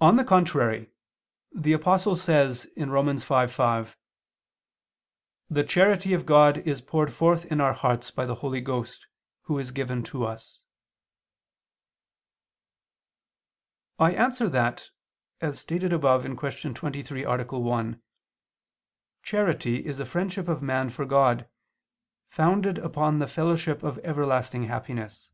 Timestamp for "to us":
10.04-10.62